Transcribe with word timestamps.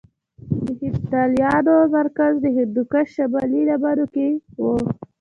د 0.65 0.65
هېپتاليانو 0.81 1.75
مرکز 1.97 2.33
د 2.41 2.45
هندوکش 2.57 3.07
شمالي 3.15 3.61
لمنو 3.69 4.05
کې 4.13 4.27
کې 4.41 4.61
وو 4.63 4.75